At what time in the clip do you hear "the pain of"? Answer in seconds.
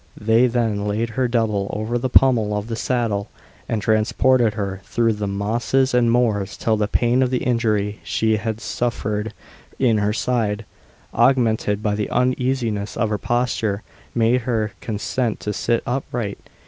6.75-7.29